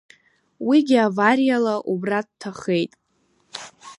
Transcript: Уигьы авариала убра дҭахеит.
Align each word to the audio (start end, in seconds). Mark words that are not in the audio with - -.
Уигьы 0.67 0.97
авариала 1.07 1.75
убра 1.91 2.19
дҭахеит. 2.25 2.91